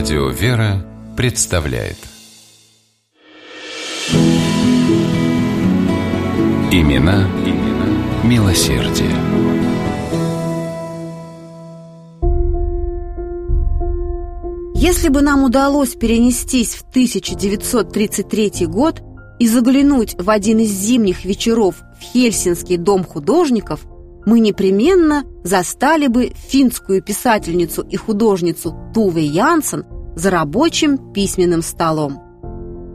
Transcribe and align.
Радио 0.00 0.30
«Вера» 0.30 0.82
представляет 1.14 1.98
Имена, 6.72 7.28
имена 7.44 8.24
милосердие. 8.24 9.10
Если 14.74 15.10
бы 15.10 15.20
нам 15.20 15.44
удалось 15.44 15.94
перенестись 15.96 16.76
в 16.76 16.88
1933 16.88 18.66
год 18.68 19.02
и 19.38 19.46
заглянуть 19.46 20.14
в 20.18 20.30
один 20.30 20.60
из 20.60 20.70
зимних 20.70 21.26
вечеров 21.26 21.74
в 22.00 22.02
Хельсинский 22.02 22.78
дом 22.78 23.04
художников, 23.04 23.84
мы 24.30 24.38
непременно 24.38 25.24
застали 25.42 26.06
бы 26.06 26.30
финскую 26.36 27.02
писательницу 27.02 27.82
и 27.82 27.96
художницу 27.96 28.76
Туве 28.94 29.24
Янсен 29.24 29.84
за 30.14 30.30
рабочим 30.30 31.12
письменным 31.12 31.62
столом. 31.62 32.20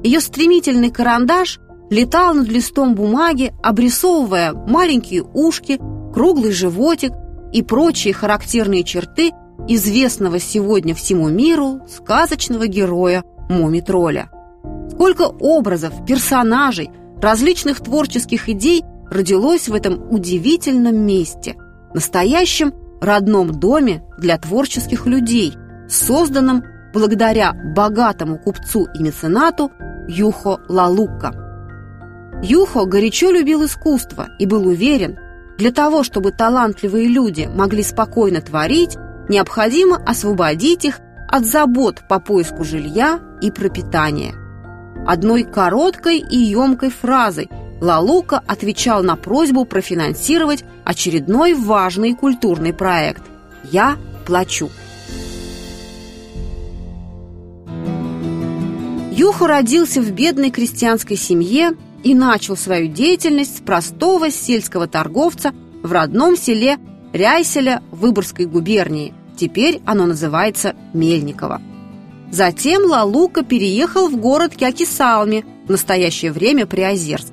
Ее 0.01 0.21
стремительный 0.21 0.91
карандаш 0.91 1.59
летал 1.89 2.35
над 2.35 2.47
листом 2.47 2.95
бумаги, 2.95 3.53
обрисовывая 3.61 4.53
маленькие 4.53 5.23
ушки, 5.23 5.77
круглый 6.13 6.53
животик 6.53 7.11
и 7.51 7.61
прочие 7.61 8.13
характерные 8.13 8.85
черты 8.85 9.31
известного 9.67 10.39
сегодня 10.39 10.95
всему 10.95 11.27
миру 11.27 11.81
сказочного 11.89 12.67
героя 12.67 13.25
Муми-тролля. 13.49 14.29
Сколько 14.89 15.23
образов, 15.23 16.05
персонажей, 16.07 16.91
различных 17.21 17.81
творческих 17.81 18.47
идей 18.47 18.85
родилось 19.15 19.69
в 19.69 19.73
этом 19.73 20.11
удивительном 20.11 20.97
месте, 20.97 21.55
настоящем 21.93 22.73
родном 23.01 23.51
доме 23.51 24.03
для 24.17 24.37
творческих 24.37 25.05
людей, 25.05 25.53
созданном 25.87 26.63
благодаря 26.93 27.53
богатому 27.75 28.37
купцу 28.37 28.87
и 28.93 29.03
меценату 29.03 29.71
Юхо 30.07 30.59
Лалука. 30.67 31.33
Юхо 32.43 32.85
горячо 32.85 33.31
любил 33.31 33.65
искусство 33.65 34.27
и 34.39 34.45
был 34.45 34.67
уверен, 34.67 35.17
для 35.57 35.71
того, 35.71 36.03
чтобы 36.03 36.31
талантливые 36.31 37.07
люди 37.07 37.49
могли 37.53 37.83
спокойно 37.83 38.41
творить, 38.41 38.97
необходимо 39.29 39.95
освободить 40.05 40.83
их 40.83 40.99
от 41.29 41.45
забот 41.45 42.01
по 42.09 42.19
поиску 42.19 42.65
жилья 42.65 43.19
и 43.41 43.51
пропитания. 43.51 44.33
Одной 45.07 45.43
короткой 45.43 46.17
и 46.19 46.37
емкой 46.37 46.89
фразой 46.89 47.49
Лалука 47.81 48.41
отвечал 48.47 49.03
на 49.03 49.15
просьбу 49.15 49.65
профинансировать 49.65 50.63
очередной 50.83 51.53
важный 51.53 52.13
культурный 52.13 52.73
проект 52.73 53.23
«Я 53.71 53.97
плачу». 54.25 54.69
Юху 59.11 59.45
родился 59.45 60.01
в 60.01 60.11
бедной 60.11 60.51
крестьянской 60.51 61.15
семье 61.15 61.71
и 62.03 62.13
начал 62.13 62.57
свою 62.57 62.87
деятельность 62.87 63.57
с 63.57 63.61
простого 63.61 64.29
сельского 64.29 64.87
торговца 64.87 65.53
в 65.83 65.91
родном 65.91 66.35
селе 66.35 66.77
Ряйселя 67.13 67.81
Выборгской 67.91 68.45
губернии. 68.45 69.13
Теперь 69.37 69.81
оно 69.85 70.05
называется 70.05 70.75
Мельниково. 70.93 71.61
Затем 72.29 72.83
Лалука 72.89 73.43
переехал 73.43 74.09
в 74.09 74.17
город 74.17 74.55
Кякисалми, 74.55 75.45
в 75.65 75.69
настоящее 75.69 76.33
время 76.33 76.65
Приозерск. 76.65 77.31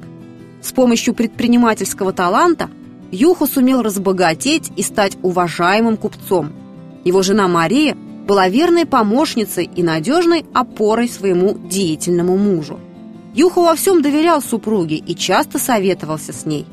С 0.63 0.73
помощью 0.73 1.13
предпринимательского 1.13 2.13
таланта 2.13 2.71
Юху 3.11 3.47
сумел 3.47 3.83
разбогатеть 3.83 4.71
и 4.77 4.83
стать 4.83 5.19
уважаемым 5.23 5.97
купцом. 5.97 6.53
Его 7.05 7.23
жена 7.23 7.49
Мария 7.49 7.97
была 8.27 8.49
верной 8.49 8.87
помощницей 8.87 9.69
и 9.75 9.83
надежной 9.83 10.47
опорой 10.55 11.09
своему 11.09 11.59
деятельному 11.59 12.37
мужу. 12.37 12.79
Юху 13.35 13.63
во 13.63 13.75
всем 13.75 14.03
доверял 14.03 14.41
супруге 14.41 14.97
и 14.97 15.17
часто 15.17 15.59
советовался 15.59 16.33
с 16.33 16.47
ней. 16.47 16.65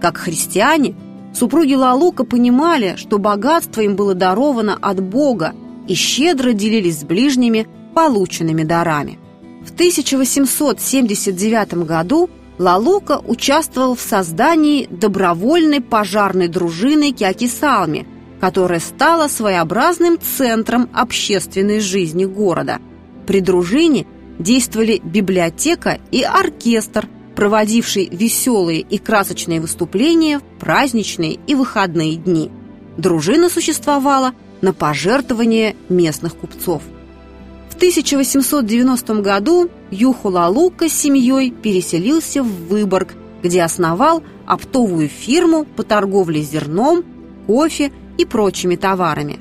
Как 0.00 0.18
христиане, 0.18 0.94
супруги 1.32 1.74
Лалука 1.74 2.24
понимали, 2.24 2.96
что 2.96 3.18
богатство 3.18 3.80
им 3.80 3.96
было 3.96 4.14
даровано 4.14 4.76
от 4.80 5.02
Бога 5.02 5.54
и 5.88 5.94
щедро 5.94 6.52
делились 6.52 7.00
с 7.00 7.04
ближними 7.04 7.66
полученными 7.94 8.64
дарами. 8.64 9.18
В 9.64 9.72
1879 9.72 11.86
году 11.86 12.28
Лалука 12.60 13.22
участвовал 13.26 13.94
в 13.94 14.02
создании 14.02 14.86
добровольной 14.90 15.80
пожарной 15.80 16.46
дружины 16.46 17.10
Киакисалми, 17.10 18.06
которая 18.38 18.80
стала 18.80 19.28
своеобразным 19.28 20.18
центром 20.20 20.90
общественной 20.92 21.80
жизни 21.80 22.26
города. 22.26 22.78
При 23.26 23.40
дружине 23.40 24.06
действовали 24.38 25.00
библиотека 25.02 26.00
и 26.10 26.22
оркестр, 26.22 27.08
проводивший 27.34 28.10
веселые 28.12 28.80
и 28.80 28.98
красочные 28.98 29.62
выступления 29.62 30.38
в 30.38 30.42
праздничные 30.60 31.38
и 31.46 31.54
выходные 31.54 32.16
дни. 32.16 32.50
Дружина 32.98 33.48
существовала 33.48 34.34
на 34.60 34.74
пожертвования 34.74 35.76
местных 35.88 36.36
купцов. 36.36 36.82
В 37.80 37.82
1890 37.82 39.22
году 39.22 39.70
Юху 39.90 40.28
Лалука 40.28 40.90
с 40.90 40.92
семьей 40.92 41.50
переселился 41.50 42.42
в 42.42 42.68
Выборг, 42.68 43.14
где 43.42 43.62
основал 43.62 44.22
оптовую 44.46 45.08
фирму 45.08 45.64
по 45.64 45.82
торговле 45.82 46.42
зерном, 46.42 47.02
кофе 47.46 47.90
и 48.18 48.26
прочими 48.26 48.76
товарами. 48.76 49.38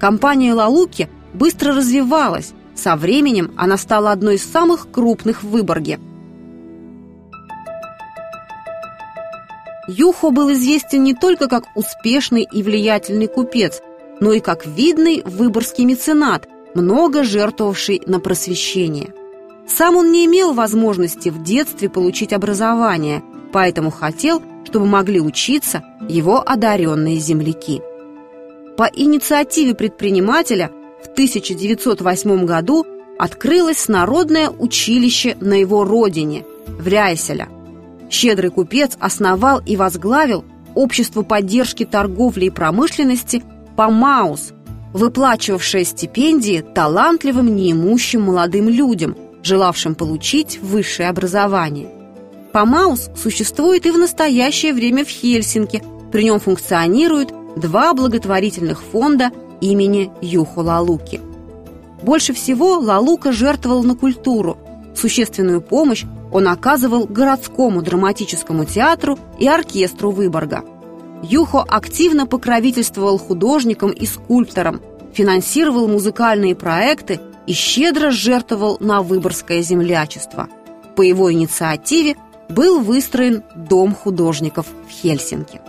Компания 0.00 0.54
Лалуки 0.54 1.10
быстро 1.34 1.74
развивалась, 1.74 2.54
со 2.74 2.96
временем 2.96 3.52
она 3.58 3.76
стала 3.76 4.10
одной 4.10 4.36
из 4.36 4.50
самых 4.50 4.90
крупных 4.90 5.42
в 5.42 5.50
Выборге. 5.50 6.00
Юхо 9.86 10.30
был 10.30 10.50
известен 10.54 11.04
не 11.04 11.12
только 11.12 11.46
как 11.46 11.64
успешный 11.74 12.48
и 12.50 12.62
влиятельный 12.62 13.26
купец, 13.26 13.82
но 14.20 14.32
и 14.32 14.40
как 14.40 14.64
видный 14.64 15.20
выборгский 15.26 15.84
меценат, 15.84 16.48
много 16.76 17.24
жертвовавший 17.24 18.02
на 18.06 18.20
просвещение. 18.20 19.12
Сам 19.66 19.96
он 19.96 20.12
не 20.12 20.26
имел 20.26 20.52
возможности 20.52 21.30
в 21.30 21.42
детстве 21.42 21.88
получить 21.88 22.32
образование, 22.32 23.22
поэтому 23.52 23.90
хотел, 23.90 24.42
чтобы 24.64 24.86
могли 24.86 25.20
учиться 25.20 25.82
его 26.08 26.42
одаренные 26.46 27.18
земляки. 27.18 27.82
По 28.76 28.84
инициативе 28.84 29.74
предпринимателя 29.74 30.70
в 31.02 31.08
1908 31.08 32.44
году 32.44 32.86
открылось 33.18 33.88
народное 33.88 34.50
училище 34.50 35.36
на 35.40 35.54
его 35.54 35.84
родине, 35.84 36.44
в 36.66 36.86
Ряйселя. 36.86 37.48
Щедрый 38.10 38.50
купец 38.50 38.96
основал 39.00 39.60
и 39.64 39.76
возглавил 39.76 40.44
Общество 40.76 41.22
поддержки 41.22 41.86
торговли 41.86 42.44
и 42.44 42.50
промышленности 42.50 43.42
«ПАМАУС», 43.76 44.52
выплачивавшее 44.96 45.84
стипендии 45.84 46.64
талантливым 46.74 47.54
неимущим 47.54 48.22
молодым 48.22 48.68
людям, 48.68 49.14
желавшим 49.42 49.94
получить 49.94 50.58
высшее 50.60 51.10
образование. 51.10 51.88
ПАМАУС 52.52 53.10
существует 53.14 53.84
и 53.84 53.90
в 53.90 53.98
настоящее 53.98 54.72
время 54.72 55.04
в 55.04 55.08
Хельсинки. 55.08 55.82
При 56.10 56.24
нем 56.24 56.40
функционируют 56.40 57.32
два 57.56 57.92
благотворительных 57.92 58.82
фонда 58.82 59.30
имени 59.60 60.10
Юхо 60.22 60.60
Лалуки. 60.60 61.20
Больше 62.02 62.32
всего 62.32 62.78
Лалука 62.78 63.32
жертвовал 63.32 63.82
на 63.82 63.94
культуру. 63.94 64.56
Существенную 64.94 65.60
помощь 65.60 66.04
он 66.32 66.48
оказывал 66.48 67.06
городскому 67.06 67.82
драматическому 67.82 68.64
театру 68.64 69.18
и 69.38 69.46
оркестру 69.46 70.10
Выборга. 70.10 70.64
Юхо 71.22 71.64
активно 71.66 72.26
покровительствовал 72.26 73.18
художникам 73.18 73.90
и 73.90 74.06
скульпторам, 74.06 74.80
финансировал 75.12 75.88
музыкальные 75.88 76.54
проекты 76.54 77.20
и 77.46 77.52
щедро 77.52 78.10
жертвовал 78.10 78.76
на 78.80 79.02
выборгское 79.02 79.62
землячество. 79.62 80.48
По 80.94 81.02
его 81.02 81.32
инициативе 81.32 82.16
был 82.48 82.80
выстроен 82.80 83.42
Дом 83.54 83.94
художников 83.94 84.66
в 84.88 84.90
Хельсинки. 84.90 85.60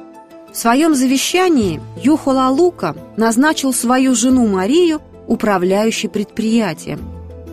В 0.52 0.58
своем 0.58 0.96
завещании 0.96 1.82
Юхо 2.02 2.30
Лалука 2.30 2.96
назначил 3.16 3.74
свою 3.74 4.16
жену 4.16 4.48
Марию 4.48 5.02
управляющей 5.28 6.10
предприятием. 6.10 7.00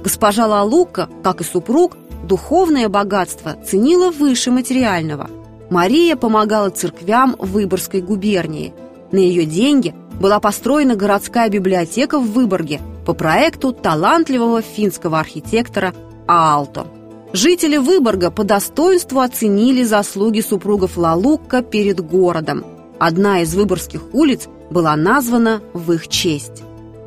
Госпожа 0.03 0.47
Лалука, 0.47 1.09
как 1.23 1.41
и 1.41 1.45
супруг, 1.45 1.97
духовное 2.25 2.89
богатство 2.89 3.57
ценила 3.67 4.11
выше 4.11 4.51
материального. 4.51 5.29
Мария 5.71 6.17
помогала 6.17 6.71
церквям 6.71 7.37
Выборгской 7.39 8.01
губернии. 8.01 8.75
На 9.13 9.19
ее 9.19 9.45
деньги 9.45 9.95
была 10.21 10.41
построена 10.41 10.97
городская 10.97 11.49
библиотека 11.49 12.19
в 12.19 12.33
Выборге 12.33 12.81
по 13.07 13.15
проекту 13.15 13.73
талантливого 13.73 14.63
финского 14.63 15.19
архитектора 15.21 15.95
Аалто. 16.27 16.87
Жители 17.33 17.77
Выборга 17.77 18.31
по 18.31 18.45
достоинству 18.45 19.21
оценили 19.21 19.83
заслуги 19.83 20.41
супругов 20.41 20.97
Лалука 20.97 21.63
перед 21.63 22.01
городом– 22.01 22.65
Одна 22.99 23.41
из 23.41 23.55
выборгских 23.55 24.15
улиц 24.15 24.49
была 24.71 24.97
названа 24.97 25.61
в 25.73 25.93
их 25.93 26.09
честь. 26.09 26.63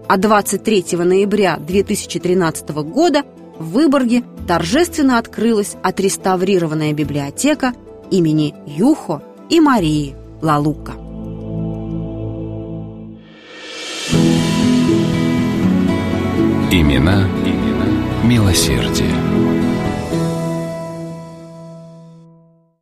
А 0.08 0.18
23 0.18 0.86
ноября 0.98 1.58
2013 1.58 2.70
года 2.70 3.24
в 3.58 3.72
Выборге 3.72 4.24
торжественно 4.48 5.18
открылась 5.18 5.76
отреставрированная 5.82 6.94
библиотека 6.94 7.74
имени 8.12 8.54
Юхо 8.66 9.22
и 9.50 9.60
Марии 9.60 10.16
Лалука. 10.42 10.94
Имена, 16.72 17.28
имена 17.46 17.88
милосердие. 18.24 19.57